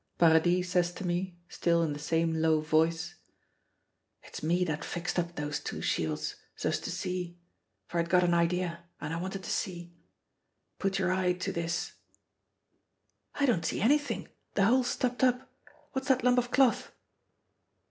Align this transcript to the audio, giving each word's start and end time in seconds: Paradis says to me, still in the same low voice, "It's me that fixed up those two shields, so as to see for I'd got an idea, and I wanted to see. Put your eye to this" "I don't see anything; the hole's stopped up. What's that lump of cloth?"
Paradis 0.17 0.67
says 0.71 0.91
to 0.91 1.05
me, 1.05 1.37
still 1.47 1.83
in 1.83 1.93
the 1.93 1.99
same 1.99 2.33
low 2.33 2.59
voice, 2.59 3.17
"It's 4.23 4.41
me 4.41 4.63
that 4.65 4.83
fixed 4.83 5.19
up 5.19 5.35
those 5.35 5.59
two 5.59 5.79
shields, 5.83 6.37
so 6.55 6.69
as 6.69 6.79
to 6.79 6.89
see 6.91 7.39
for 7.85 7.99
I'd 7.99 8.09
got 8.09 8.23
an 8.23 8.33
idea, 8.33 8.83
and 8.99 9.13
I 9.13 9.17
wanted 9.21 9.43
to 9.43 9.49
see. 9.51 9.93
Put 10.79 10.97
your 10.97 11.11
eye 11.13 11.33
to 11.33 11.51
this" 11.51 11.93
"I 13.39 13.45
don't 13.45 13.63
see 13.63 13.79
anything; 13.79 14.29
the 14.55 14.65
hole's 14.65 14.87
stopped 14.89 15.23
up. 15.23 15.47
What's 15.91 16.07
that 16.07 16.23
lump 16.23 16.39
of 16.39 16.49
cloth?" 16.49 16.91